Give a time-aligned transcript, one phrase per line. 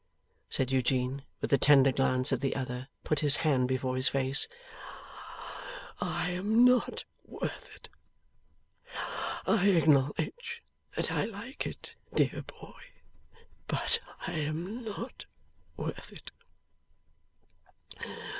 [0.01, 3.95] 'Tut, tut!' said Eugene with a tender glance as the other put his hand before
[3.95, 4.47] his face.
[6.01, 7.87] 'I am not worth it.
[9.45, 10.63] I acknowledge
[10.95, 12.81] that I like it, dear boy,
[13.67, 15.25] but I am not
[15.77, 16.31] worth it.